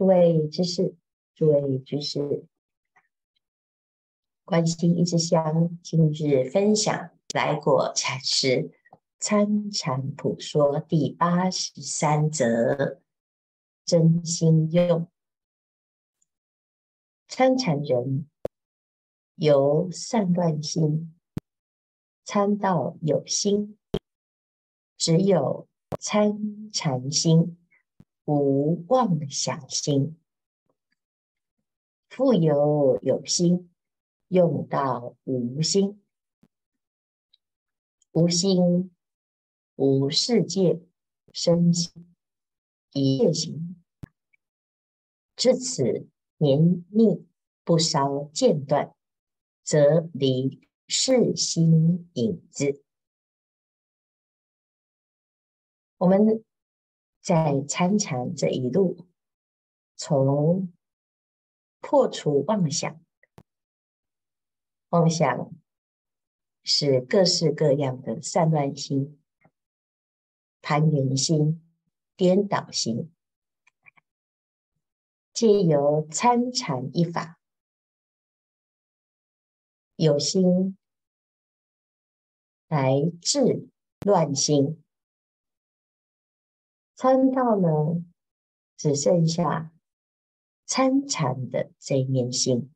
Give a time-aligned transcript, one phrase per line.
[0.00, 0.94] 诸位居士，
[1.34, 2.46] 诸位居士，
[4.46, 8.70] 关心一支香，今日分享来果禅师
[9.18, 13.02] 参禅普说第八十三则：
[13.84, 15.06] 真心用。
[17.28, 18.26] 参禅人
[19.34, 21.14] 由散乱心
[22.24, 23.76] 参到有心，
[24.96, 27.59] 只有参禅心。
[28.24, 30.16] 无妄想心，
[32.08, 33.70] 复有有心，
[34.28, 36.00] 用到无心，
[38.12, 38.94] 无心
[39.74, 40.80] 无世界
[41.32, 42.14] 身心
[42.92, 43.82] 一切行，
[45.34, 46.06] 至此
[46.36, 47.26] 绵密
[47.64, 48.94] 不稍间断，
[49.64, 52.84] 则离世心影子。
[55.96, 56.44] 我们。
[57.20, 59.06] 在参禅这一路，
[59.94, 60.72] 从
[61.80, 63.04] 破除妄想，
[64.88, 65.52] 妄想
[66.64, 69.20] 是各式各样的散乱心、
[70.62, 71.62] 攀缘心、
[72.16, 73.12] 颠倒心，
[75.32, 77.38] 借由参禅一法，
[79.96, 80.76] 有心
[82.68, 83.68] 来治
[84.00, 84.82] 乱心。
[87.02, 88.04] 参到呢，
[88.76, 89.72] 只剩下
[90.66, 92.70] 参禅的这一念心，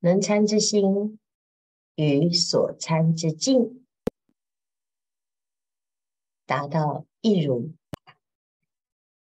[0.00, 1.20] 能参之心
[1.94, 3.86] 与所参之境
[6.44, 7.72] 达到一如。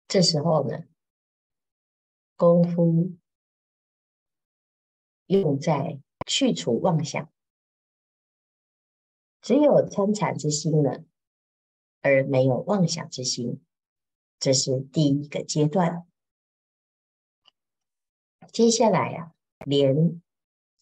[0.08, 0.86] 这时候呢，
[2.36, 3.16] 功夫
[5.28, 7.32] 用在去除妄想，
[9.40, 11.06] 只有参禅之心呢。
[12.02, 13.62] 而没有妄想之心，
[14.40, 16.08] 这是第一个阶段。
[18.52, 19.34] 接下来啊，
[19.66, 20.22] 连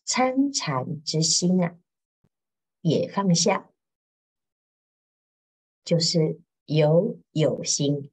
[0.06, 1.78] 参禅之心啊，
[2.82, 3.70] 也放下，
[5.84, 8.10] 就是由有心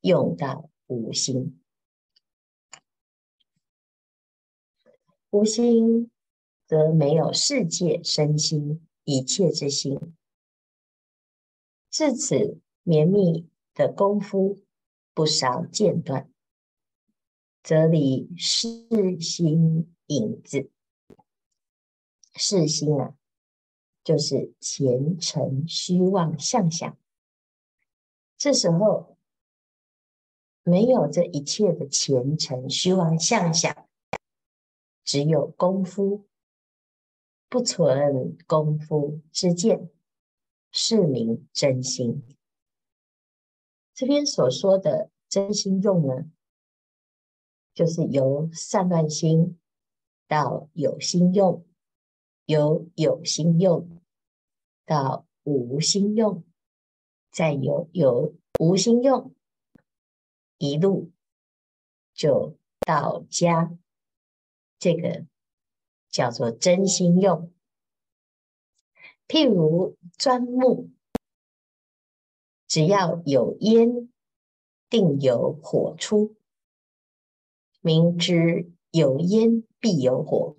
[0.00, 1.60] 用到无心，
[5.30, 6.10] 无心
[6.66, 10.16] 则没有世界身心一切之心。
[11.94, 14.58] 至此，绵密的功夫
[15.14, 16.28] 不稍间断，
[17.62, 20.72] 则离世心影子。
[22.34, 23.14] 世心啊，
[24.02, 26.98] 就是前尘虚妄相想。
[28.36, 29.16] 这时候
[30.64, 33.88] 没有这一切的前尘虚妄相想，
[35.04, 36.26] 只有功夫，
[37.48, 39.93] 不存功夫之见。
[40.76, 42.24] 是名真心。
[43.94, 46.24] 这边所说的真心用呢，
[47.72, 49.56] 就是由善乱心
[50.26, 51.64] 到有心用，
[52.46, 54.02] 由有心用
[54.84, 56.42] 到无心用，
[57.30, 59.32] 再由有无心用，
[60.58, 61.12] 一路
[62.12, 63.78] 就到家。
[64.80, 65.24] 这个
[66.10, 67.53] 叫做真心用。
[69.34, 70.90] 譬如钻木，
[72.68, 74.08] 只要有烟，
[74.88, 76.36] 定有火出。
[77.80, 80.56] 明知有烟必有火，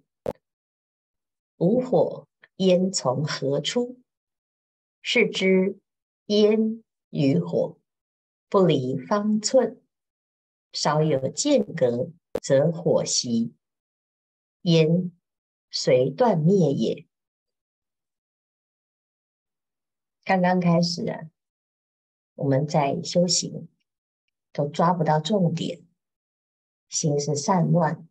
[1.55, 2.27] 无火
[2.57, 3.97] 烟从何出？
[5.01, 5.79] 是知
[6.25, 7.77] 烟与火
[8.49, 9.81] 不离方寸，
[10.73, 12.11] 稍有间隔，
[12.41, 13.53] 则火熄，
[14.63, 15.13] 烟
[15.71, 17.07] 随断灭也。
[20.25, 21.29] 刚刚开始啊，
[22.33, 23.69] 我们在修行
[24.51, 25.85] 都抓不到重点，
[26.89, 28.09] 心是散乱、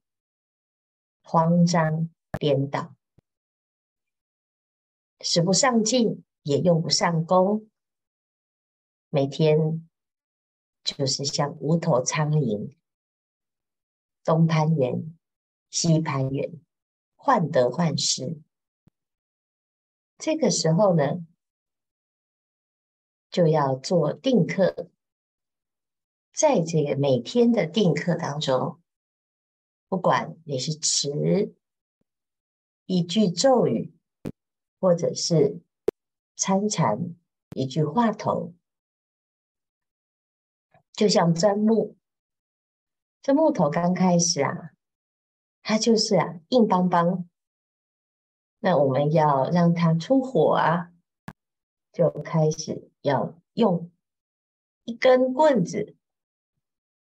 [1.24, 2.08] 慌张、
[2.38, 2.94] 颠倒，
[5.18, 7.68] 使不上劲，也用不上功，
[9.08, 9.88] 每天
[10.84, 12.76] 就是像无头苍蝇，
[14.22, 15.18] 东攀缘、
[15.68, 16.60] 西攀缘，
[17.16, 18.40] 患得患失。
[20.16, 21.26] 这个时候呢，
[23.34, 24.88] 就要做定课，
[26.32, 28.80] 在这个每天的定课当中，
[29.88, 31.52] 不管你是持
[32.86, 33.92] 一句咒语，
[34.78, 35.60] 或者是
[36.36, 37.16] 参禅
[37.56, 38.54] 一句话头，
[40.92, 41.96] 就像钻木，
[43.20, 44.70] 这木头刚开始啊，
[45.60, 47.28] 它就是啊硬邦邦，
[48.60, 50.92] 那我们要让它出火啊，
[51.94, 52.90] 就开始。
[53.04, 53.90] 要用
[54.84, 55.94] 一根棍子，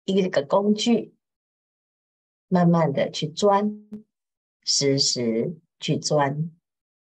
[0.06, 1.14] 一个工具，
[2.48, 3.88] 慢慢的去钻，
[4.64, 6.52] 时时去钻，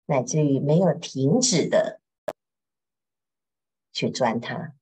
[0.05, 1.99] 乃至于没有停止的
[3.91, 4.75] 去钻它。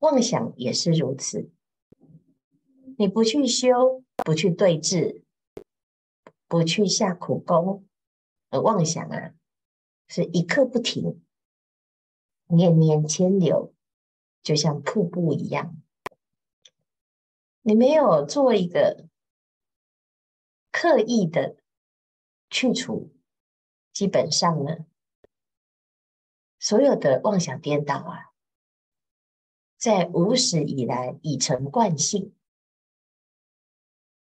[0.00, 1.50] 妄想也是如此，
[2.98, 5.24] 你不去修，不去对治，
[6.46, 7.86] 不去下苦功，
[8.50, 9.34] 而妄想啊，
[10.08, 11.22] 是一刻不停，
[12.48, 13.72] 念念迁流。
[14.42, 15.82] 就像瀑布一样，
[17.62, 19.08] 你没有做一个
[20.70, 21.56] 刻意的
[22.48, 23.12] 去除，
[23.92, 24.86] 基本上呢，
[26.60, 28.30] 所有的妄想颠倒啊，
[29.76, 32.32] 在无始以来已成惯性。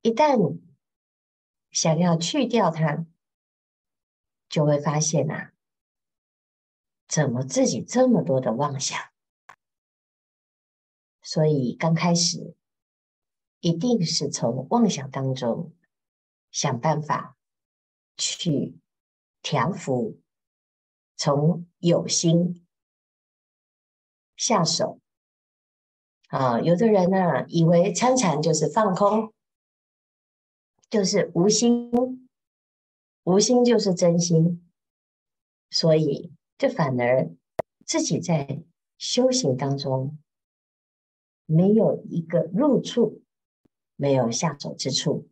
[0.01, 0.59] 一旦
[1.71, 3.05] 想要去掉它，
[4.49, 5.53] 就会发现啊，
[7.09, 8.99] 怎么自己这么多的妄想？
[11.23, 12.55] 所以刚开始，
[13.61, 15.73] 一定是从妄想当中
[16.51, 17.37] 想办法
[18.17, 18.79] 去
[19.43, 20.21] 调伏，
[21.17, 22.67] 从有心
[24.37, 25.01] 下手。
[26.29, 29.33] 啊，有的人呢、以为参禅就是放空，
[30.91, 32.29] 就是无心，
[33.23, 34.69] 无心就是真心，
[35.71, 37.31] 所以这反而
[37.85, 38.63] 自己在
[38.99, 40.19] 修行当中。
[41.49, 43.23] 没有一个入处，
[43.95, 45.29] 没有下手之处，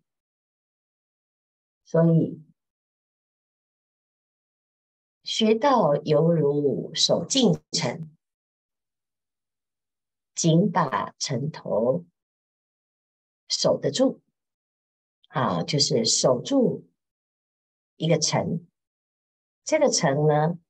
[1.85, 2.41] 所以
[5.25, 8.17] 学道犹如守静城，
[10.37, 12.05] 紧把城头
[13.49, 14.23] 守得住
[15.27, 16.87] 啊，就是守住
[17.97, 18.65] 一个城。
[19.65, 20.61] 这个城呢，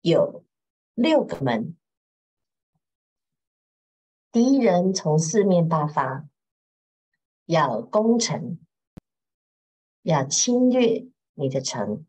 [0.00, 0.44] 有
[0.94, 1.76] 六个门。
[4.32, 6.30] 敌人从四面八方
[7.46, 8.58] 要攻城，
[10.02, 12.06] 要侵略你的城。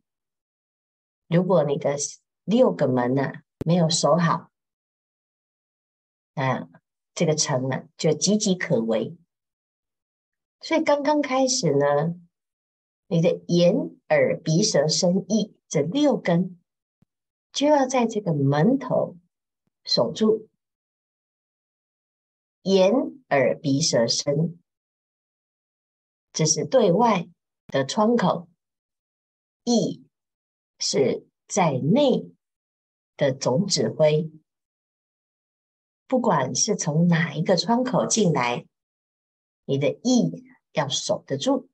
[1.28, 1.96] 如果你的
[2.44, 3.32] 六个门呢、
[3.66, 4.52] 没有守好，
[6.34, 6.70] 那
[7.14, 9.18] 这个城呢就岌岌可危。
[10.60, 12.16] 所以刚刚开始呢，
[13.08, 13.76] 你的眼、
[14.10, 16.61] 耳、鼻、舌、身、意这六根
[17.52, 19.18] 就要在这个门头
[19.84, 20.48] 守住。
[22.64, 22.94] 眼、
[23.30, 24.60] 耳、鼻、舌、身，
[26.32, 27.28] 这是对外
[27.68, 28.48] 的窗口；
[29.64, 30.06] 意
[30.78, 32.32] 是在内
[33.18, 34.32] 的总指挥。
[36.08, 38.68] 不管是从哪一个窗口进来，
[39.66, 40.44] 你的意
[40.74, 41.68] 要守得住。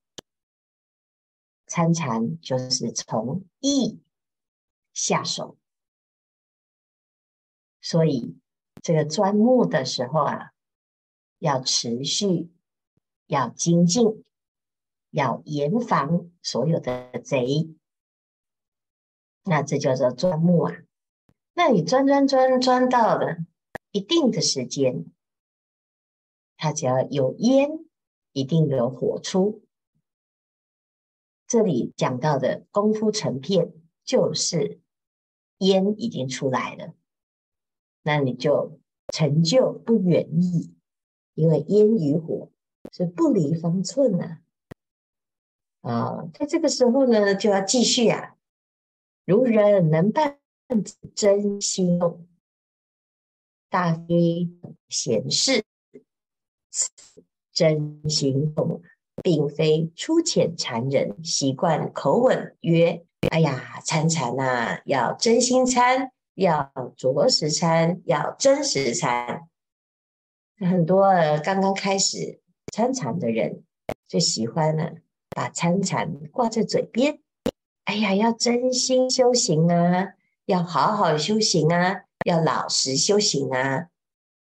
[1.66, 4.00] 参禅就是从意
[4.94, 5.58] 下手，
[7.82, 8.38] 所以
[8.82, 10.52] 这个钻木的时候啊。
[11.40, 12.52] 要持续，
[13.28, 14.24] 要精进，
[15.12, 17.76] 要严防所有的贼。
[19.44, 20.76] 那这叫做钻木啊。
[21.54, 23.38] 那你钻钻钻钻到了
[23.92, 25.06] 一定的时间，
[26.58, 27.86] 它只要有烟，
[28.32, 29.62] 一定有火出。
[31.46, 33.74] 这里讲到的功夫成片，
[34.04, 34.82] 就是
[35.60, 36.96] 烟已经出来了，
[38.08, 38.80] 那你就
[39.14, 40.74] 成就不远矣。
[41.36, 42.50] 因为烟与火
[42.92, 44.40] 是不离方寸呐，
[45.82, 48.36] 啊，在这个时候呢，就要继续啊，
[49.26, 50.40] 如人能办
[51.14, 52.26] 真心用，
[53.70, 54.50] 大非
[54.90, 55.64] 闲事，
[57.52, 58.82] 真心用，
[59.22, 69.50] 并非粗浅禅人习惯口吻曰：“哎呀，参禅呐，要真心参，要着实参，要真实参。”
[70.60, 71.12] 很多
[71.44, 72.40] 刚刚开始
[72.72, 73.64] 参禅的人
[74.08, 74.90] 就喜欢呢，
[75.30, 77.20] 把参禅挂在嘴边。
[77.86, 80.14] 哎呀，要真心修行啊，
[80.46, 83.88] 要好好修行啊，要老实修行啊。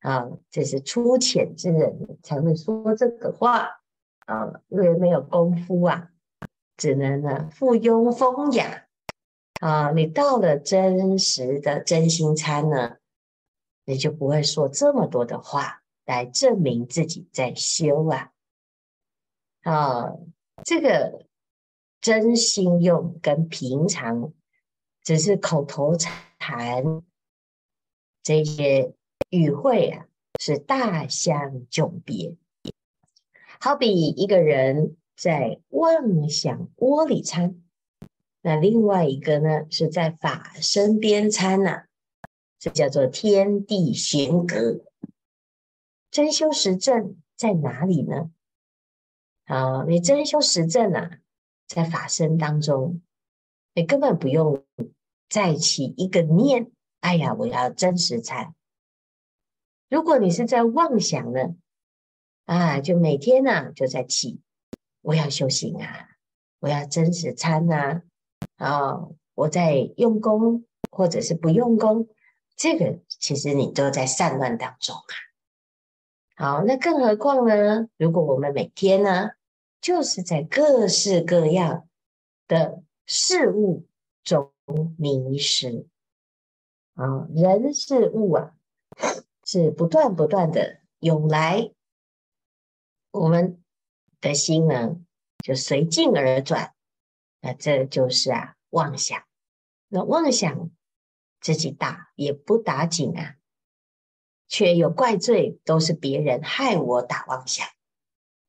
[0.00, 3.80] 啊，这是粗浅之人才会说这个话
[4.26, 6.10] 啊，因为没有功夫啊，
[6.76, 8.86] 只能呢附庸风雅
[9.60, 9.90] 啊。
[9.92, 12.96] 你到了真实的真心参呢，
[13.84, 15.82] 你就不会说这么多的话。
[16.08, 18.32] 来证明自己在修啊！
[19.60, 20.16] 啊，
[20.64, 21.26] 这个
[22.00, 24.32] 真心用跟平常
[25.02, 27.02] 只是口头禅
[28.22, 28.94] 这些
[29.28, 30.06] 语汇啊，
[30.40, 32.34] 是大相迥别。
[33.60, 37.62] 好比一个人在妄想窝里参，
[38.40, 41.86] 那另外一个呢是在法身边参呐，
[42.58, 44.84] 这叫做天地玄格。
[46.10, 48.30] 真修实证在哪里呢？
[49.44, 51.18] 啊，你真修实证啊，
[51.66, 53.02] 在法身当中，
[53.74, 54.64] 你根本不用
[55.28, 56.70] 再起一个念。
[57.00, 58.54] 哎呀，我要真实参。
[59.88, 61.56] 如果你是在妄想呢，
[62.44, 64.40] 啊，就每天呢、啊、就在起，
[65.02, 66.08] 我要修行啊，
[66.60, 68.02] 我要真实参啊，
[68.56, 72.08] 啊，我在用功或者是不用功，
[72.56, 75.14] 这个其实你都在散乱当中啊。
[76.36, 77.88] 好，那更何况呢？
[77.96, 79.30] 如果我们每天呢，
[79.80, 81.88] 就是在各式各样
[82.46, 83.86] 的事物
[84.22, 84.52] 中
[84.96, 85.86] 迷失
[86.94, 88.54] 啊，人事物啊，
[89.44, 91.72] 是不断不断的涌来，
[93.10, 93.62] 我们
[94.20, 94.96] 的心呢
[95.44, 96.74] 就随境而转，
[97.54, 99.22] 这就是啊妄想。
[99.88, 100.70] 那妄想
[101.40, 103.36] 自己打也不打紧啊，
[104.48, 107.66] 却有怪罪，都是别人害我打妄想。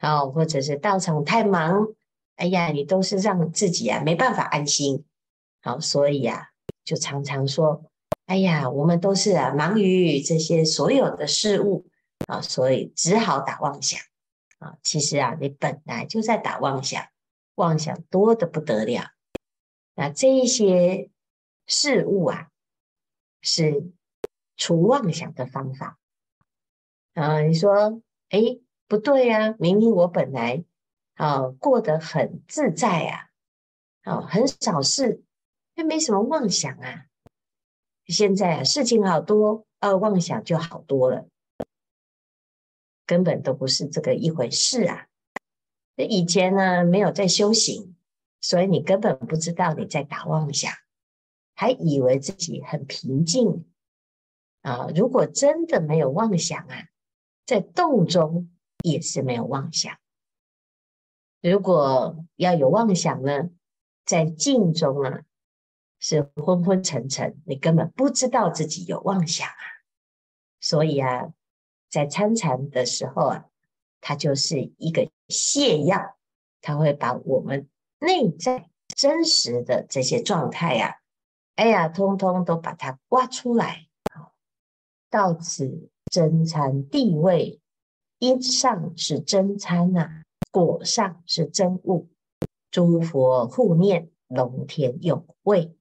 [0.02, 1.90] 哦，或者是道场太忙，
[2.36, 5.06] 哎呀，你都是让自己啊没办法安心，
[5.62, 6.52] 好，所以啊，
[6.86, 7.84] 就常常说，
[8.26, 11.86] 哎呀，我们都是啊忙于这些所有的事物
[12.28, 14.00] 啊，所以只好打妄想
[14.60, 14.78] 啊。
[14.84, 17.06] 其实啊，你本来就在打妄想，
[17.60, 19.12] 妄想多得不得了。
[19.94, 21.12] 那这一些
[21.68, 22.50] 事物啊，
[23.42, 23.92] 是
[24.58, 26.00] 除妄想的方法
[27.14, 27.42] 啊。
[27.42, 28.60] 你说，哎。
[28.90, 30.66] 不对呀、啊，明明我本来
[31.14, 33.30] 啊过得很自在啊，
[34.02, 35.24] 啊很少事，
[35.76, 37.06] 又没什么妄想啊。
[38.08, 41.28] 现在啊事情好多，呃妄想就好多了，
[43.06, 45.06] 根本都不是这个一回事啊。
[46.06, 47.96] 以前呢没有在修行，
[48.42, 50.72] 所以你根本不知道你在打妄想，
[51.56, 53.66] 还以为自己很平静
[54.62, 54.88] 啊。
[54.96, 56.90] 如果真的没有妄想啊，
[57.46, 58.50] 在动中。
[58.82, 59.98] 也是没有妄想。
[61.42, 63.50] 如果要有妄想呢，
[64.06, 65.24] 在静中啊，
[66.00, 69.84] 是昏昏沉沉，你根本不知道自己有妄想啊。
[70.62, 71.34] 所以啊，
[71.90, 73.50] 在参禅的时候啊，
[74.00, 76.18] 它就是一个泻药，
[76.60, 77.70] 它会把我们
[78.00, 80.96] 内在真实的这些状态呀、啊，
[81.56, 83.88] 哎呀，通通都把它刮出来。
[85.10, 87.62] 到此真禅地位。
[88.20, 92.10] 因上是真参呐、啊，果上是真物。
[92.70, 95.74] 诸佛护念，龙天拥卫。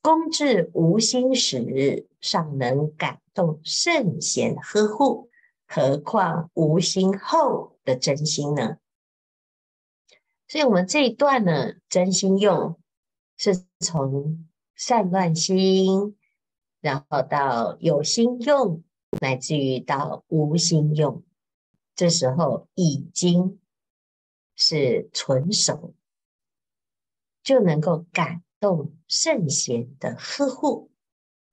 [0.00, 5.25] 恭至无心时，尚能感动圣贤呵护，
[5.66, 8.78] 何况无心后的真心呢？
[10.48, 12.80] 所以，我们这一段呢，真心用
[13.36, 14.46] 是从
[14.76, 16.16] 散乱心，
[16.80, 18.84] 然后到有心用，
[19.20, 21.24] 乃至于到无心用。
[21.96, 23.58] 这时候已经
[24.54, 25.94] 是纯熟，
[27.42, 30.90] 就能够感动圣贤的呵护，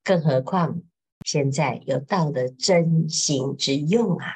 [0.03, 0.83] 更何况
[1.23, 4.27] 现在有道的真心之用啊！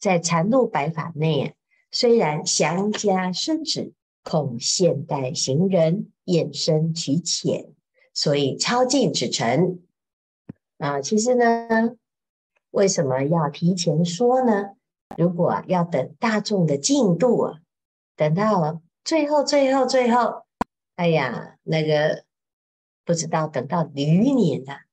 [0.00, 1.54] 在禅路百法内，
[1.90, 3.92] 虽然详加深指，
[4.22, 7.72] 恐现代行人厌深取浅，
[8.12, 9.80] 所以抄近指陈
[10.78, 11.00] 啊。
[11.00, 11.96] 其实呢，
[12.70, 14.76] 为什么要提前说呢？
[15.16, 17.60] 如果要等大众的进度啊，
[18.14, 20.42] 等到最后、最后、最后，
[20.96, 22.24] 哎呀，那个
[23.04, 24.87] 不知道等到驴年了。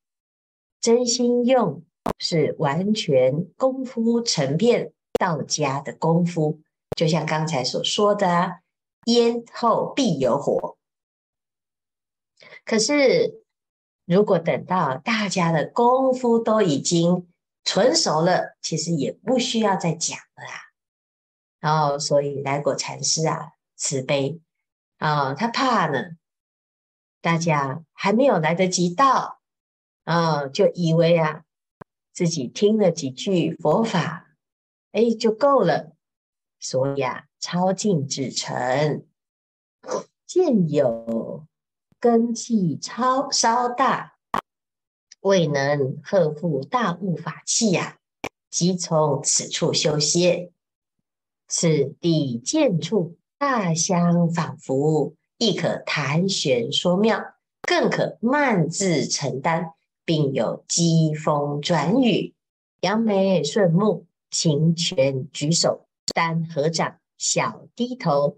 [0.85, 1.83] 真心用
[2.19, 6.61] 是完全功夫成片到家的功夫，
[6.95, 8.59] 就像刚才所说的啊，
[9.05, 10.77] 烟后必有火。
[12.63, 13.43] 可是，
[14.05, 17.27] 如果等到大家的功夫都已经
[17.63, 20.51] 纯熟了，其实也不需要再讲了啦。
[21.61, 24.39] 然后，所以来果禅师啊，慈悲
[24.99, 26.11] 啊，他怕呢，
[27.21, 29.41] 大家还没有来得及到
[30.05, 31.43] 啊，就以为啊，
[32.13, 34.29] 自己听了几句佛法，
[34.93, 35.91] 哎，就够了。
[36.59, 39.05] 所以啊，抄近指陈，
[40.25, 41.45] 见有
[41.99, 44.13] 根气超稍大。
[45.21, 50.51] 未能荷负大悟法器呀、啊，即从此处修歇。
[51.47, 59.73] 此地见处大相仿佛，亦可谈玄说妙，更可慢自承担，
[60.05, 62.33] 并有疾风转雨，
[62.81, 68.37] 扬眉顺目，轻拳举手，单合掌，小低头，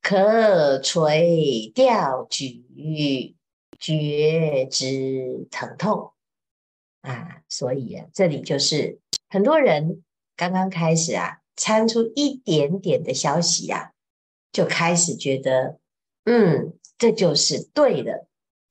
[0.00, 3.34] 可垂吊举。
[3.78, 6.12] 觉知疼痛
[7.02, 10.02] 啊，所以啊，这里就是很多人
[10.34, 13.92] 刚刚开始啊，参出一点点的消息啊，
[14.50, 15.78] 就开始觉得，
[16.24, 18.26] 嗯，这就是对的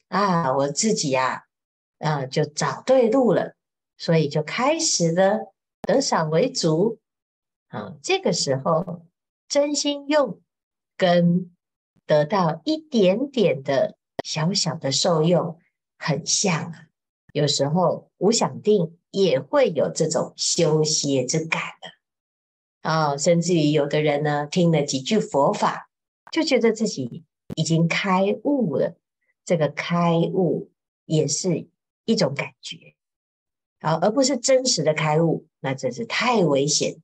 [0.08, 1.45] 啊，我自己呀，
[2.00, 3.56] 啊，就找对路了，
[3.98, 7.00] 所以就开始了得少为足
[7.68, 7.96] 啊。
[8.02, 9.06] 这个时候，
[9.48, 10.42] 真心用
[10.98, 11.56] 跟
[12.06, 15.60] 得到一点点的小小的受用
[15.98, 16.88] 很像啊。
[17.34, 25.90] 有时候无想定也会有这种修习之感的啊、哦，甚至于有的人呢，听了几句佛法，
[26.32, 27.26] 就觉得自己
[27.56, 28.96] 已经开悟了。
[29.44, 30.72] 这个开悟
[31.06, 31.68] 也是
[32.06, 32.96] 一种感觉，
[33.80, 37.02] 啊，而不是真实的开悟，那真是太危险。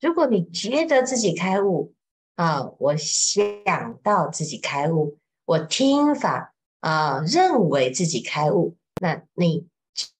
[0.00, 1.94] 如果你觉得自己开悟
[2.36, 8.76] 啊，我想到自己开悟，我听法啊，认为自己开悟。
[9.00, 9.66] 那你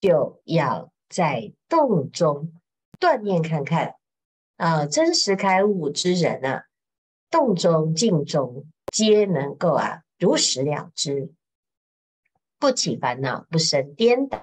[0.01, 2.53] 就要在洞中
[2.99, 3.95] 锻炼看看
[4.57, 6.65] 啊，真实开悟之人啊，
[7.29, 11.33] 动中静中皆能够啊如实了知，
[12.59, 14.39] 不起烦恼，不生颠倒。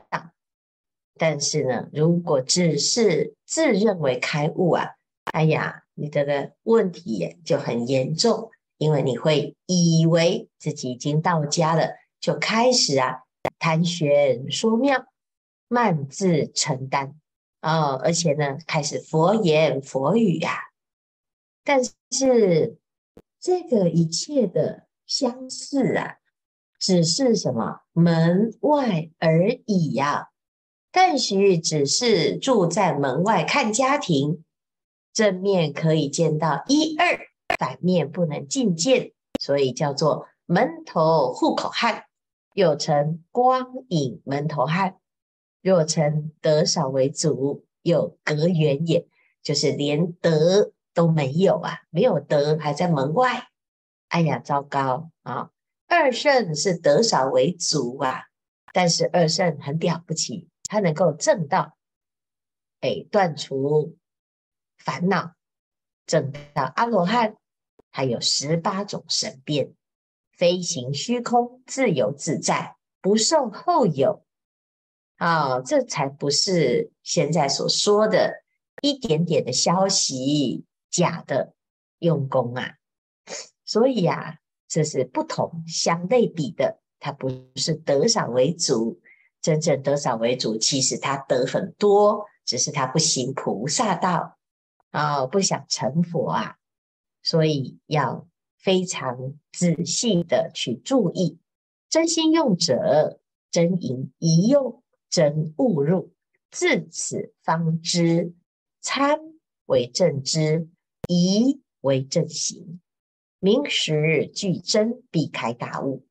[1.18, 4.96] 但是呢，如果只是自认为开悟啊，
[5.32, 13.23] 哎呀，你这个问题就很严重，因为你会以为自己已经到家了，就开始啊。
[13.58, 15.06] 谈玄说妙，
[15.68, 17.14] 慢自承担
[17.61, 20.61] 啊、哦，而且呢，开始佛言佛语呀、啊。
[21.64, 22.76] 但是
[23.40, 26.16] 这个一切的相似啊，
[26.78, 30.28] 只是什么门外而已呀、
[30.92, 34.45] 但许只是住在门外看家庭，
[35.12, 37.18] 正面可以见到一二，
[37.59, 42.04] 反面不能进见，所以叫做门头户口汉。
[42.54, 44.97] 又称光影门头汉，
[45.61, 49.06] 若称得少为足，又隔远也，
[49.42, 53.48] 就是连得都没有啊，没有得还在门外。
[54.09, 55.50] 哎呀，糟糕啊！
[55.88, 58.25] 二圣是得少为足啊，
[58.72, 61.77] 但是二圣很了不起，他能够证道，
[62.81, 63.96] 哎，断除
[64.79, 65.35] 烦恼，
[66.07, 67.37] 证到阿罗汉，
[67.90, 69.75] 还有十八种神变。
[70.33, 74.22] 飞行虚空，自由自在，不受后有。
[75.16, 78.44] 啊、哦，这才不是现在所说的
[78.83, 81.55] 一点点的消息，假的
[82.01, 82.75] 用功啊。
[83.64, 84.37] 所以啊，
[84.68, 86.79] 这是不同相类比的。
[86.98, 89.00] 它不是得少为主，
[89.40, 94.38] 真正得少为主，其实他得很多，只是他不行菩萨道
[94.90, 96.57] 啊、哦，不想成佛啊，
[97.22, 98.26] 所以要。
[98.59, 101.38] 非常仔细的去注意，
[101.88, 103.20] 真心用者
[103.52, 106.12] 真盈一用，真悟入，
[106.50, 108.35] 自此方知
[108.81, 109.20] 参
[109.66, 110.68] 为正知，
[111.07, 112.81] 疑为正行，
[113.38, 116.05] 明实俱真，必开大悟。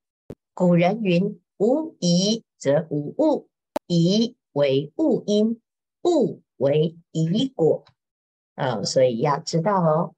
[0.54, 3.50] 古人云：无疑则无物，
[3.88, 5.60] 疑为物因，
[6.04, 7.86] 物为疑果。
[8.54, 10.16] 啊、哦，所以要知道哦，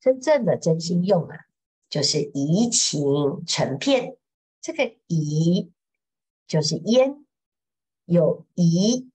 [0.00, 1.46] 真正的真心用啊。
[1.88, 4.16] 就是疑情成片，
[4.60, 5.70] 这个疑
[6.46, 7.24] 就是焉，
[8.04, 9.08] 有疑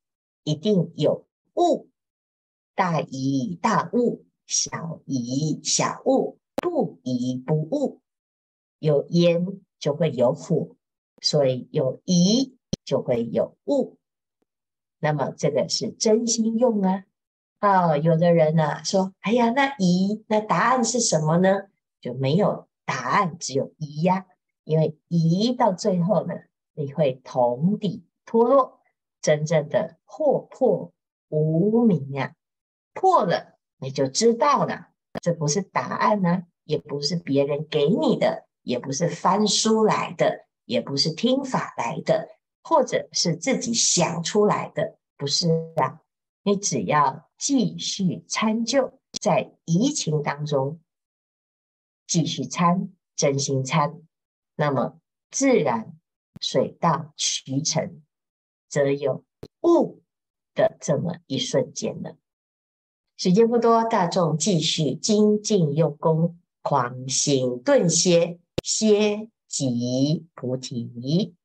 [0.43, 1.87] 一定有物，
[2.73, 7.99] 大疑大物，小疑小物，不疑不悟，
[8.79, 9.45] 有烟
[9.79, 10.77] 就会有火，
[11.21, 13.97] 所以有疑就会有悟。
[14.99, 17.03] 那么这个是真心用啊！
[17.59, 21.63] 啊，有的人呢、啊、说：“哎呀，那疑那答案是什么呢？”
[21.99, 24.25] 就没有答案，只有疑呀。
[24.63, 26.33] 因为疑到最后呢，
[26.75, 28.79] 你会同底脱落，
[29.21, 30.93] 真正的破破
[31.27, 32.33] 无明呀。
[32.93, 42.29] 破了，你就知道了，这不是答案呢、也不是别人给你的，也不是翻书来的，也不是听法来的，
[42.63, 46.01] 或者是自己想出来的，不是啊。
[46.43, 50.79] 你只要继续参究，在疑情当中。
[52.05, 54.01] 继续参，真心参，
[54.55, 54.99] 那么
[55.31, 55.97] 自然
[56.41, 58.03] 水到渠成，
[58.69, 59.23] 则有
[59.61, 60.03] 悟
[60.53, 62.17] 的这么一瞬间了。
[63.15, 71.35] 时间不多，大众继续精进用功，狂行顿歇，歇即菩提。